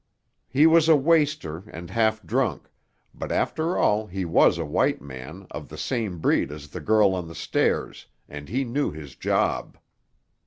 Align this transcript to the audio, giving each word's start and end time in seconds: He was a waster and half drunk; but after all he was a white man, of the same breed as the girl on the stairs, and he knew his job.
He 0.49 0.65
was 0.65 0.89
a 0.89 0.95
waster 0.95 1.57
and 1.71 1.91
half 1.91 2.23
drunk; 2.23 2.71
but 3.13 3.31
after 3.31 3.77
all 3.77 4.07
he 4.07 4.25
was 4.25 4.57
a 4.57 4.65
white 4.65 4.99
man, 4.99 5.45
of 5.51 5.67
the 5.69 5.77
same 5.77 6.17
breed 6.17 6.51
as 6.51 6.69
the 6.69 6.81
girl 6.81 7.13
on 7.13 7.27
the 7.27 7.35
stairs, 7.35 8.07
and 8.27 8.49
he 8.49 8.63
knew 8.63 8.89
his 8.89 9.15
job. 9.15 9.77